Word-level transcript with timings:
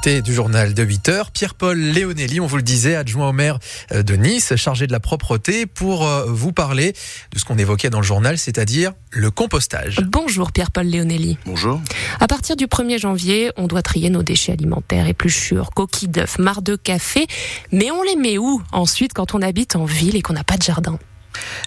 L'invité 0.00 0.22
du 0.22 0.32
journal 0.32 0.72
de 0.72 0.82
8 0.82 1.08
heures, 1.10 1.30
Pierre-Paul 1.30 1.78
Léonelli, 1.78 2.40
on 2.40 2.46
vous 2.46 2.56
le 2.56 2.62
disait, 2.62 2.94
adjoint 2.94 3.28
au 3.28 3.32
maire 3.34 3.58
euh, 3.92 4.02
de 4.02 4.14
Nice, 4.14 4.56
chargé 4.56 4.86
de 4.86 4.92
la 4.92 5.00
propreté, 5.00 5.66
pour 5.66 6.06
euh, 6.06 6.24
vous 6.26 6.52
parler 6.52 6.94
de 7.32 7.38
ce 7.38 7.44
qu'on 7.44 7.58
évoquait 7.58 7.90
dans 7.90 8.00
le 8.00 8.06
journal, 8.06 8.38
c'est-à-dire 8.38 8.92
le 9.10 9.30
compostage. 9.30 10.00
Bonjour 10.06 10.52
Pierre-Paul 10.52 10.86
Léonelli. 10.86 11.36
Bonjour. 11.44 11.82
À 12.18 12.26
partir 12.28 12.56
du 12.56 12.64
1er 12.64 12.98
janvier, 12.98 13.52
on 13.58 13.66
doit 13.66 13.82
trier 13.82 14.08
nos 14.08 14.22
déchets 14.22 14.52
alimentaires, 14.52 15.06
épluchures, 15.06 15.68
coquilles 15.74 16.08
d'œufs, 16.08 16.38
marre 16.38 16.62
de 16.62 16.76
café, 16.76 17.26
mais 17.70 17.90
on 17.90 18.02
les 18.02 18.16
met 18.16 18.38
où 18.38 18.62
ensuite 18.72 19.12
quand 19.12 19.34
on 19.34 19.42
habite 19.42 19.76
en 19.76 19.84
ville 19.84 20.16
et 20.16 20.22
qu'on 20.22 20.32
n'a 20.32 20.44
pas 20.44 20.56
de 20.56 20.62
jardin? 20.62 20.98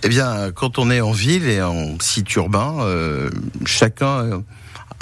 Eh 0.02 0.10
bien, 0.10 0.52
quand 0.56 0.80
on 0.80 0.90
est 0.90 1.02
en 1.02 1.12
ville 1.12 1.48
et 1.48 1.62
en 1.62 2.00
site 2.00 2.34
urbain, 2.34 2.78
euh, 2.80 3.30
chacun 3.64 4.44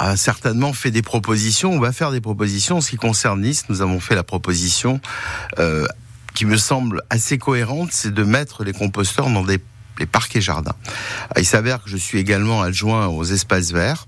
a 0.02 0.16
certainement 0.16 0.72
fait 0.72 0.90
des 0.90 1.02
propositions. 1.02 1.72
On 1.72 1.78
va 1.78 1.92
faire 1.92 2.10
des 2.10 2.20
propositions. 2.20 2.78
En 2.78 2.80
ce 2.80 2.90
qui 2.90 2.96
concerne 2.96 3.40
Nice, 3.40 3.64
nous 3.68 3.82
avons 3.82 4.00
fait 4.00 4.16
la 4.16 4.24
proposition 4.24 5.00
euh, 5.58 5.86
qui 6.34 6.44
me 6.44 6.56
semble 6.56 7.02
assez 7.08 7.38
cohérente, 7.38 7.90
c'est 7.92 8.12
de 8.12 8.24
mettre 8.24 8.64
les 8.64 8.72
composteurs 8.72 9.30
dans 9.30 9.44
des 9.44 9.60
les 9.98 10.06
parcs 10.06 10.34
et 10.34 10.40
jardins. 10.40 10.74
Il 11.36 11.44
s'avère 11.44 11.82
que 11.82 11.90
je 11.90 11.98
suis 11.98 12.18
également 12.18 12.62
adjoint 12.62 13.08
aux 13.08 13.24
espaces 13.24 13.72
verts, 13.72 14.06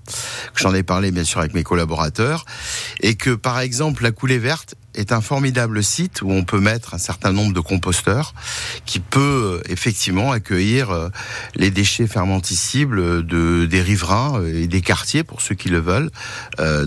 que 0.55 0.59
j'en 0.59 0.73
ai 0.73 0.81
parlé 0.81 1.11
bien 1.11 1.23
sûr 1.23 1.39
avec 1.39 1.53
mes 1.53 1.61
collaborateurs, 1.61 2.45
et 3.01 3.13
que 3.13 3.29
par 3.29 3.59
exemple 3.59 4.01
la 4.01 4.11
coulée 4.11 4.39
verte 4.39 4.73
est 4.95 5.11
un 5.11 5.21
formidable 5.21 5.83
site 5.83 6.21
où 6.21 6.31
on 6.31 6.43
peut 6.43 6.59
mettre 6.59 6.93
un 6.93 6.97
certain 6.97 7.31
nombre 7.31 7.53
de 7.53 7.59
composteurs 7.59 8.33
qui 8.85 8.99
peut 8.99 9.61
euh, 9.65 9.71
effectivement 9.71 10.31
accueillir 10.31 10.91
euh, 10.91 11.09
les 11.55 11.71
déchets 11.71 12.07
fermenticibles 12.07 13.25
de, 13.25 13.65
des 13.65 13.81
riverains 13.81 14.39
euh, 14.39 14.63
et 14.63 14.67
des 14.67 14.81
quartiers 14.81 15.23
pour 15.23 15.41
ceux 15.41 15.55
qui 15.55 15.69
le 15.69 15.79
veulent 15.79 16.09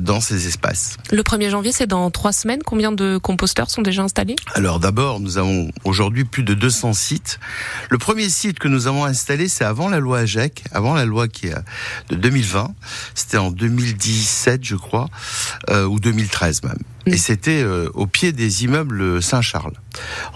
dans 0.01 0.21
ces 0.21 0.47
espaces. 0.47 0.97
Le 1.11 1.23
1er 1.23 1.51
janvier, 1.51 1.73
c'est 1.73 1.87
dans 1.87 2.11
trois 2.11 2.33
semaines. 2.33 2.63
Combien 2.65 2.93
de 2.93 3.19
composteurs 3.19 3.71
sont 3.71 3.83
déjà 3.83 4.03
installés? 4.03 4.37
Alors 4.55 4.81
d'abord, 4.81 5.21
nous 5.21 5.39
avons 5.39 5.71
aujourd'hui 5.85 6.25
plus 6.25 6.43
de 6.43 6.55
200 6.55 6.93
sites. 6.95 7.39
Le 7.91 7.99
premier 7.99 8.29
site 8.29 8.59
que 8.59 8.69
nous 8.69 8.87
avons 8.87 9.05
installé, 9.05 9.49
c'est 9.49 9.65
avant 9.65 9.89
la 9.89 10.01
loi 10.01 10.21
AGEC, 10.21 10.65
avant 10.73 10.95
la 10.95 11.05
loi 11.05 11.29
qui 11.29 11.49
est 11.49 11.55
de 12.09 12.17
2020. 12.17 12.75
C'était 13.15 13.39
en 13.39 13.51
2017, 13.51 14.65
je 14.65 14.77
crois, 14.77 15.09
euh, 15.71 15.85
ou 15.85 16.01
2013 16.01 16.63
même. 16.63 16.79
Mm. 17.09 17.15
Et 17.15 17.17
c'était 17.17 17.63
euh, 17.63 17.91
au 17.95 18.07
pied 18.07 18.33
des 18.33 18.65
immeubles 18.65 19.23
Saint-Charles. 19.23 19.75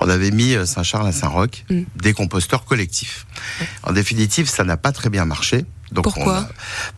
On 0.01 0.09
avait 0.09 0.31
mis 0.31 0.55
euh, 0.55 0.67
Saint-Charles 0.67 1.09
à 1.09 1.12
Saint-Roch, 1.12 1.64
mm. 1.70 1.83
des 1.97 2.12
composteurs 2.12 2.64
collectifs. 2.64 3.27
En 3.83 3.92
définitive, 3.92 4.48
ça 4.48 4.64
n'a 4.64 4.77
pas 4.77 4.92
très 4.92 5.11
bien 5.11 5.25
marché. 5.25 5.64
Donc 5.92 6.05
Pourquoi 6.05 6.48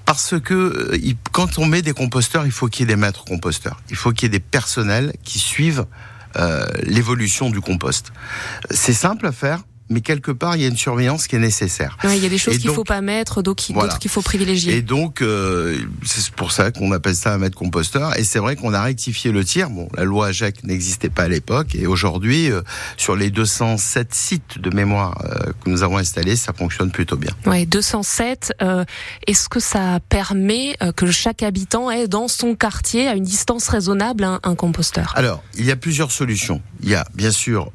Parce 0.05 0.39
que 0.41 0.55
euh, 0.55 1.13
quand 1.33 1.59
on 1.59 1.67
met 1.67 1.83
des 1.83 1.93
composteurs, 1.93 2.47
il 2.47 2.53
faut 2.53 2.69
qu'il 2.69 2.83
y 2.83 2.85
ait 2.85 2.95
des 2.95 3.01
maîtres 3.01 3.25
composteurs. 3.25 3.81
Il 3.91 3.97
faut 3.97 4.13
qu'il 4.13 4.27
y 4.27 4.27
ait 4.27 4.39
des 4.39 4.41
personnels 4.41 5.15
qui 5.25 5.39
suivent 5.41 5.85
euh, 6.37 6.67
l'évolution 6.83 7.51
du 7.51 7.61
compost. 7.61 8.13
C'est 8.71 8.93
simple 8.93 9.27
à 9.27 9.33
faire, 9.33 9.61
mais 9.91 10.01
quelque 10.01 10.31
part, 10.31 10.57
il 10.57 10.63
y 10.63 10.65
a 10.65 10.69
une 10.69 10.77
surveillance 10.77 11.27
qui 11.27 11.37
est 11.37 11.41
nécessaire. 11.41 11.97
il 12.05 12.17
y 12.17 12.27
a 12.27 12.29
des 12.29 12.39
choses 12.39 12.59
qu'il 12.59 12.71
ne 12.71 12.75
faut 12.75 12.85
pas 12.85 13.01
mettre, 13.01 13.43
d'autres 13.43 13.65
qu'il 13.99 14.11
faut 14.11 14.23
privilégier. 14.23 14.77
Et 14.77 14.83
donc, 14.83 15.21
euh, 15.21 15.79
c'est 16.05 16.31
pour 16.31 16.53
ça 16.53 16.71
qu'on 16.71 16.93
appelle 16.93 17.15
ça 17.15 17.35
un 17.35 17.39
mètre 17.39 17.57
composteur. 17.57 18.19
Et 18.19 18.25
c'est 18.25 18.39
vrai 18.39 18.57
qu'on 18.57 18.73
a 18.73 18.83
rectifié 18.83 19.31
le 19.31 19.45
tir. 19.45 19.71
Bon, 19.71 19.89
la 19.97 20.05
loi 20.05 20.29
AGEC 20.29 20.65
n'existait 20.65 21.11
pas 21.11 21.25
à 21.25 21.29
l'époque. 21.29 21.75
Et 21.75 21.87
aujourd'hui, 21.87 22.51
euh, 22.51 22.63
sur 22.97 23.15
les 23.17 23.31
207 23.31 24.15
sites 24.15 24.59
de 24.59 24.75
mémoire 24.75 25.23
euh, 25.25 25.53
que 25.63 25.71
nous 25.71 25.83
avons 25.83 25.99
installés, 25.99 26.37
ça 26.37 26.53
fonctionne 26.53 26.91
plutôt 26.91 27.17
bien. 27.17 27.33
Oui, 27.47 27.67
207. 27.67 28.55
Est-ce 29.27 29.49
que 29.49 29.61
ça 29.61 30.01
permet 30.09 30.77
que 30.97 31.11
chaque 31.11 31.43
habitant 31.43 31.91
ait 31.91 32.09
dans 32.09 32.29
son 32.29 32.55
quartier, 32.55 33.07
à 33.09 33.15
une 33.15 33.25
distance 33.25 33.69
raisonnable, 33.69 34.25
un, 34.25 34.41
un 34.43 34.55
composteur? 34.55 35.13
Alors, 35.17 35.43
il 35.57 35.65
y 35.65 35.71
a 35.71 35.77
plusieurs 35.77 36.11
solutions. 36.11 36.63
Il 36.83 36.89
y 36.89 36.95
a 36.95 37.07
bien 37.15 37.31
sûr 37.31 37.71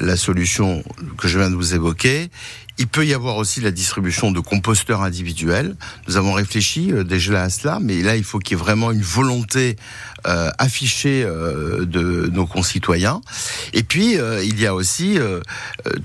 la 0.00 0.16
solution 0.16 0.82
que 1.18 1.28
je 1.32 1.38
viens 1.38 1.50
de 1.50 1.56
vous 1.56 1.74
évoquer. 1.74 2.30
Il 2.78 2.88
peut 2.88 3.06
y 3.06 3.14
avoir 3.14 3.36
aussi 3.36 3.60
la 3.60 3.70
distribution 3.70 4.32
de 4.32 4.40
composteurs 4.40 5.02
individuels. 5.02 5.76
Nous 6.08 6.16
avons 6.16 6.32
réfléchi 6.32 6.90
euh, 6.90 7.04
déjà 7.04 7.42
à 7.42 7.50
cela, 7.50 7.78
mais 7.80 8.02
là, 8.02 8.16
il 8.16 8.24
faut 8.24 8.38
qu'il 8.38 8.56
y 8.56 8.60
ait 8.60 8.62
vraiment 8.62 8.90
une 8.92 9.02
volonté 9.02 9.76
euh, 10.26 10.50
affichée 10.58 11.22
euh, 11.24 11.84
de 11.84 12.30
nos 12.32 12.46
concitoyens. 12.46 13.20
Et 13.72 13.82
puis, 13.82 14.16
il 14.44 14.60
y 14.60 14.66
a 14.66 14.74
aussi 14.74 15.18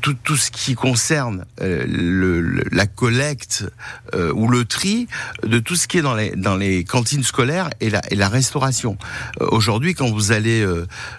tout, 0.02 0.38
ce 0.38 0.52
qui 0.52 0.76
concerne 0.76 1.46
la 1.60 2.86
collecte 2.86 3.66
ou 4.14 4.48
le 4.48 4.66
tri 4.66 5.08
de 5.44 5.60
tout 5.60 5.76
ce 5.76 5.88
qui 5.88 5.98
est 5.98 6.02
dans 6.02 6.56
les, 6.56 6.84
cantines 6.84 7.24
scolaires 7.24 7.70
et 7.82 7.90
la, 7.90 8.02
et 8.12 8.16
la 8.16 8.30
restauration. 8.30 8.98
Aujourd'hui, 9.40 9.94
quand 9.94 10.10
vous 10.10 10.32
allez 10.32 10.66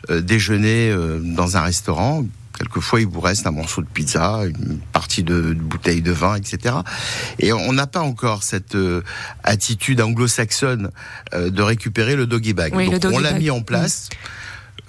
déjeuner 0.09 0.94
dans 1.21 1.56
un 1.56 1.62
restaurant, 1.62 2.25
Quelquefois, 2.56 3.00
il 3.00 3.06
vous 3.06 3.20
reste 3.20 3.47
un 3.47 3.53
morceau 3.53 3.82
de 3.82 3.86
pizza, 3.86 4.41
une 4.44 4.78
partie 4.92 5.22
de, 5.22 5.54
bouteille 5.54 6.03
de 6.03 6.10
vin, 6.10 6.34
etc. 6.34 6.76
Et 7.38 7.53
on 7.53 7.72
n'a 7.72 7.86
pas 7.86 8.00
encore 8.00 8.42
cette 8.42 8.75
euh, 8.75 9.03
attitude 9.44 10.00
anglo-saxonne 10.00 10.91
euh, 11.34 11.50
de 11.50 11.62
récupérer 11.62 12.16
le 12.16 12.26
doggy 12.26 12.54
bag. 12.54 12.72
Donc, 12.72 13.12
on 13.12 13.19
l'a 13.20 13.32
mis 13.32 13.50
en 13.50 13.60
place. 13.60 14.09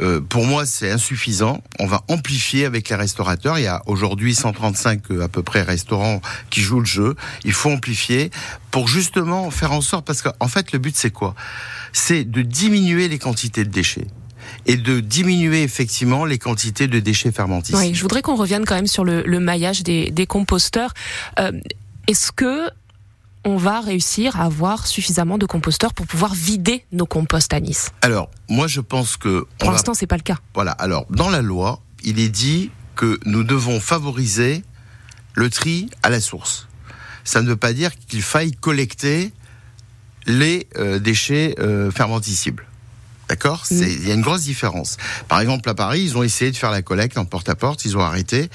Euh, 0.02 0.22
pour 0.22 0.46
moi, 0.46 0.66
c'est 0.66 0.90
insuffisant. 0.90 1.62
On 1.78 1.86
va 1.86 2.02
amplifier 2.08 2.66
avec 2.66 2.90
les 2.90 2.96
restaurateurs. 2.96 3.60
Il 3.60 3.64
y 3.64 3.68
a 3.68 3.82
aujourd'hui 3.86 4.34
135 4.34 5.12
à 5.22 5.28
peu 5.28 5.44
près 5.44 5.62
restaurants 5.62 6.22
qui 6.50 6.62
jouent 6.62 6.80
le 6.80 6.86
jeu. 6.86 7.16
Il 7.44 7.54
faut 7.54 7.70
amplifier 7.70 8.32
pour 8.72 8.88
justement 8.88 9.52
faire 9.52 9.74
en 9.74 9.82
sorte, 9.82 10.06
parce 10.06 10.22
qu'en 10.22 10.48
fait, 10.48 10.72
le 10.72 10.80
but 10.80 10.96
c'est 10.96 11.12
quoi? 11.12 11.36
C'est 11.92 12.24
de 12.24 12.42
diminuer 12.42 13.08
les 13.08 13.20
quantités 13.20 13.66
de 13.66 13.70
déchets 13.70 14.08
et 14.66 14.78
de 14.78 15.00
diminuer 15.00 15.64
effectivement 15.64 16.26
les 16.26 16.38
quantités 16.38 16.88
de 16.88 17.00
déchets 17.00 17.32
fermentés. 17.32 17.76
Oui, 17.76 17.94
je 17.94 18.02
voudrais 18.02 18.22
qu'on 18.22 18.36
revienne 18.36 18.66
quand 18.66 18.76
même 18.76 18.88
sur 18.88 19.04
le, 19.04 19.24
maillage 19.40 19.84
des, 19.84 20.26
composteurs. 20.28 20.94
Euh, 21.40 21.52
est-ce 22.08 22.32
que 22.32 22.70
on 23.46 23.56
va 23.56 23.80
réussir 23.80 24.40
à 24.40 24.46
avoir 24.46 24.86
suffisamment 24.86 25.38
de 25.38 25.46
composteurs 25.46 25.94
pour 25.94 26.06
pouvoir 26.06 26.34
vider 26.34 26.86
nos 26.92 27.06
composts 27.06 27.54
à 27.54 27.60
Nice? 27.60 27.92
Alors, 28.02 28.30
moi 28.50 28.68
je 28.68 28.82
pense 28.82 29.18
que... 29.18 29.46
Pour 29.60 29.72
l'instant, 29.72 29.94
c'est 29.94 30.08
pas 30.08 30.18
le 30.18 30.24
cas. 30.24 30.38
Voilà, 30.54 30.72
alors 30.72 31.06
dans 31.10 31.30
la 31.30 31.42
loi, 31.42 31.82
il 32.04 32.20
est 32.20 32.30
dit 32.30 32.70
que 32.96 33.20
nous 33.26 33.44
devons 33.44 33.80
favoriser 33.80 34.64
le 35.36 35.50
tri 35.50 35.90
à 36.04 36.10
la 36.10 36.20
source. 36.20 36.68
Ça 37.24 37.42
ne 37.42 37.48
veut 37.48 37.56
pas 37.56 37.74
dire 37.74 37.92
qu'il 37.96 38.22
faille 38.22 38.52
collecter 38.52 39.32
les 40.26 40.68
euh, 40.78 41.00
déchets 41.00 41.56
euh, 41.60 41.92
fermenticibles. 41.92 42.69
D'accord 43.30 43.64
mm. 43.70 43.84
Il 43.84 44.08
y 44.08 44.12
a 44.12 44.16
une 44.16 44.22
grosse 44.22 44.42
différence. 44.42 44.98
Par 45.28 45.40
exemple, 45.40 45.70
à 45.70 45.76
Paris, 45.76 46.02
ils 46.02 46.18
ont 46.18 46.24
essayé 46.24 46.52
de 46.52 46.58
faire 46.58 46.72
la 46.72 46.82
collecte 46.82 47.18
en 47.18 47.26
porte-à-porte, 47.26 47.86
ils 47.86 47.96
ont 47.96 48.02
arrêté. 48.02 48.50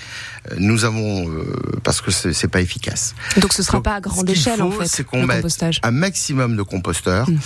Euh, 0.50 0.56
nous 0.58 0.84
avons... 0.84 1.28
Euh, 1.28 1.44
parce 1.84 2.00
que 2.00 2.10
c'est 2.10 2.48
pas 2.48 2.60
efficace. 2.60 3.14
Donc 3.36 3.52
ce 3.52 3.62
sera 3.62 3.82
pas 3.82 3.94
à 3.94 4.00
grande 4.00 4.28
échelle, 4.28 4.60
en 4.62 4.70
fait, 4.70 4.86
c'est 4.86 5.04
qu'on 5.04 5.24
mette 5.24 5.46
un 5.82 5.90
maximum 5.90 6.56
de 6.56 6.62
composteurs. 6.62 7.30
Mm. 7.30 7.38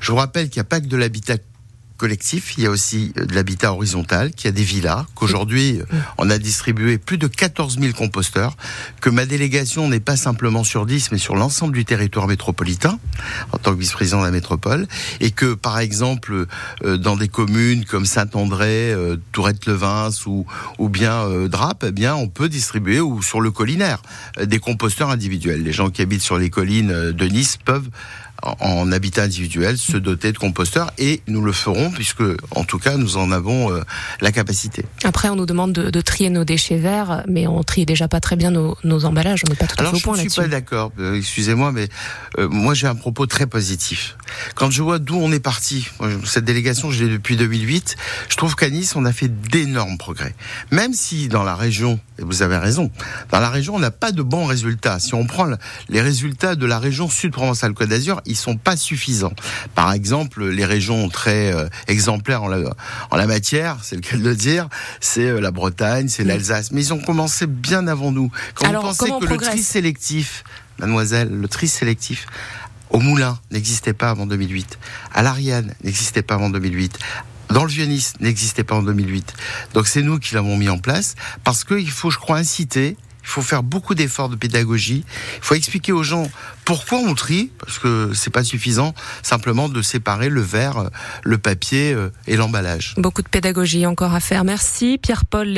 Je 0.00 0.10
vous 0.12 0.18
rappelle 0.18 0.48
qu'il 0.50 0.60
n'y 0.60 0.66
a 0.66 0.68
pas 0.68 0.80
que 0.80 0.86
de 0.86 0.96
l'habitat 0.96 1.38
collectif, 1.96 2.56
il 2.56 2.64
y 2.64 2.66
a 2.66 2.70
aussi 2.70 3.12
euh, 3.16 3.24
de 3.24 3.34
l'habitat 3.34 3.72
horizontal, 3.72 4.32
qui 4.32 4.48
a 4.48 4.50
des 4.50 4.62
villas, 4.62 5.06
qu'aujourd'hui 5.14 5.80
euh, 5.80 5.98
on 6.18 6.30
a 6.30 6.38
distribué 6.38 6.98
plus 6.98 7.18
de 7.18 7.26
14 7.26 7.78
000 7.78 7.92
composteurs, 7.92 8.56
que 9.00 9.10
ma 9.10 9.26
délégation 9.26 9.88
n'est 9.88 10.00
pas 10.00 10.16
simplement 10.16 10.64
sur 10.64 10.86
10, 10.86 11.12
mais 11.12 11.18
sur 11.18 11.36
l'ensemble 11.36 11.74
du 11.74 11.84
territoire 11.84 12.26
métropolitain, 12.26 12.98
en 13.52 13.58
tant 13.58 13.74
que 13.74 13.78
vice-président 13.78 14.20
de 14.20 14.24
la 14.24 14.30
métropole, 14.30 14.86
et 15.20 15.30
que 15.30 15.54
par 15.54 15.78
exemple 15.78 16.46
euh, 16.84 16.96
dans 16.96 17.16
des 17.16 17.28
communes 17.28 17.84
comme 17.84 18.06
Saint-André, 18.06 18.94
Tourette-Levins 19.32 20.10
ou, 20.26 20.46
ou 20.78 20.88
bien 20.88 21.48
Drape, 21.48 21.84
eh 21.88 21.92
bien 21.92 22.14
on 22.14 22.28
peut 22.28 22.48
distribuer, 22.48 23.00
ou 23.00 23.22
sur 23.22 23.40
le 23.40 23.50
collinaire, 23.50 24.02
des 24.42 24.58
composteurs 24.58 25.10
individuels. 25.10 25.62
Les 25.62 25.72
gens 25.72 25.90
qui 25.90 26.02
habitent 26.02 26.22
sur 26.22 26.38
les 26.38 26.50
collines 26.50 27.12
de 27.12 27.26
Nice 27.26 27.56
peuvent 27.64 27.88
en 28.60 28.92
habitat 28.92 29.22
individuel, 29.22 29.78
se 29.78 29.96
doter 29.96 30.32
de 30.32 30.38
composteurs 30.38 30.92
et 30.98 31.22
nous 31.28 31.42
le 31.42 31.52
ferons 31.52 31.90
puisque, 31.90 32.22
en 32.50 32.64
tout 32.64 32.78
cas, 32.78 32.96
nous 32.96 33.16
en 33.16 33.30
avons 33.30 33.72
euh, 33.72 33.82
la 34.20 34.32
capacité. 34.32 34.84
Après, 35.04 35.28
on 35.28 35.36
nous 35.36 35.46
demande 35.46 35.72
de, 35.72 36.00
trier 36.00 36.28
nos 36.28 36.44
déchets 36.44 36.76
verts, 36.76 37.24
mais 37.26 37.46
on 37.46 37.62
trie 37.62 37.86
déjà 37.86 38.08
pas 38.08 38.20
très 38.20 38.36
bien 38.36 38.50
nos, 38.50 39.04
emballages. 39.04 39.42
On 39.46 39.50
n'est 39.50 39.56
pas 39.56 39.66
tout 39.66 39.82
à 39.82 39.86
fait 39.86 39.96
au 39.96 40.00
point 40.00 40.16
là-dessus. 40.16 40.28
Je 40.28 40.32
suis 40.32 40.42
pas 40.42 40.48
d'accord. 40.48 40.92
Euh, 40.98 41.16
excusez-moi, 41.16 41.72
mais 41.72 41.88
euh, 42.38 42.48
moi 42.48 42.74
j'ai 42.74 42.86
un 42.86 42.94
propos 42.94 43.26
très 43.26 43.46
positif. 43.46 44.16
Quand 44.54 44.70
je 44.70 44.82
vois 44.82 44.98
d'où 44.98 45.16
on 45.16 45.32
est 45.32 45.40
parti, 45.40 45.88
cette 46.24 46.44
délégation, 46.44 46.90
je 46.90 47.04
l'ai 47.04 47.10
depuis 47.10 47.36
2008. 47.36 47.96
Je 48.28 48.36
trouve 48.36 48.56
qu'à 48.56 48.68
Nice, 48.68 48.94
on 48.96 49.04
a 49.04 49.12
fait 49.12 49.28
d'énormes 49.28 49.96
progrès. 49.96 50.34
Même 50.70 50.92
si 50.92 51.28
dans 51.28 51.42
la 51.42 51.54
région, 51.54 51.98
et 52.18 52.22
vous 52.22 52.42
avez 52.42 52.56
raison, 52.56 52.90
dans 53.30 53.40
la 53.40 53.50
région, 53.50 53.74
on 53.74 53.78
n'a 53.78 53.90
pas 53.90 54.12
de 54.12 54.22
bons 54.22 54.46
résultats. 54.46 54.98
Si 55.00 55.14
on 55.14 55.26
prend 55.26 55.48
les 55.88 56.00
résultats 56.00 56.54
de 56.54 56.66
la 56.66 56.78
région 56.78 57.08
Sud-Provence-Alpes-Côte 57.08 57.88
d'Azur, 57.88 58.20
ils 58.34 58.36
sont 58.36 58.56
pas 58.56 58.76
suffisants. 58.76 59.32
Par 59.74 59.92
exemple, 59.92 60.44
les 60.44 60.64
régions 60.64 61.08
très 61.08 61.52
euh, 61.52 61.68
exemplaires 61.86 62.42
en 62.42 62.48
la, 62.48 62.58
en 63.10 63.16
la 63.16 63.26
matière, 63.26 63.78
c'est 63.82 63.94
le 63.94 64.00
cas 64.02 64.16
de 64.16 64.22
le 64.22 64.34
dire, 64.34 64.68
c'est 65.00 65.28
euh, 65.28 65.40
la 65.40 65.52
Bretagne, 65.52 66.08
c'est 66.08 66.24
l'Alsace. 66.24 66.72
Mais 66.72 66.82
ils 66.82 66.92
ont 66.92 66.98
commencé 66.98 67.46
bien 67.46 67.86
avant 67.86 68.10
nous. 68.10 68.30
Quand 68.54 68.72
vous 68.72 68.80
pensez 68.80 69.10
que 69.20 69.26
le 69.26 69.36
tri 69.36 69.62
sélectif, 69.62 70.44
mademoiselle, 70.78 71.28
le 71.30 71.48
tri 71.48 71.68
sélectif, 71.68 72.26
au 72.90 72.98
Moulin 72.98 73.38
n'existait 73.52 73.92
pas 73.92 74.10
avant 74.10 74.26
2008, 74.26 74.78
à 75.12 75.22
l'Ariane 75.22 75.74
n'existait 75.82 76.22
pas 76.22 76.34
avant 76.34 76.50
2008, 76.50 76.98
dans 77.50 77.64
le 77.64 77.70
vieux 77.70 77.86
n'existait 78.20 78.64
pas 78.64 78.74
en 78.74 78.82
2008. 78.82 79.32
Donc 79.74 79.86
c'est 79.86 80.02
nous 80.02 80.18
qui 80.18 80.34
l'avons 80.34 80.56
mis 80.56 80.68
en 80.68 80.78
place 80.78 81.14
parce 81.44 81.62
qu'il 81.64 81.90
faut, 81.90 82.10
je 82.10 82.18
crois, 82.18 82.38
inciter 82.38 82.96
il 83.24 83.28
faut 83.28 83.42
faire 83.42 83.62
beaucoup 83.62 83.94
d'efforts 83.94 84.28
de 84.28 84.36
pédagogie. 84.36 85.04
Il 85.36 85.42
faut 85.42 85.54
expliquer 85.54 85.92
aux 85.92 86.02
gens 86.02 86.30
pourquoi 86.64 86.98
on 86.98 87.14
trie, 87.14 87.50
parce 87.58 87.78
que 87.78 88.12
c'est 88.14 88.30
pas 88.30 88.44
suffisant 88.44 88.94
simplement 89.22 89.68
de 89.68 89.82
séparer 89.82 90.28
le 90.28 90.42
verre, 90.42 90.90
le 91.22 91.38
papier 91.38 91.92
euh, 91.92 92.10
et 92.26 92.36
l'emballage. 92.36 92.94
Beaucoup 92.98 93.22
de 93.22 93.28
pédagogie 93.28 93.86
encore 93.86 94.14
à 94.14 94.20
faire. 94.20 94.44
Merci 94.44 94.98
Pierre-Paul. 95.02 95.48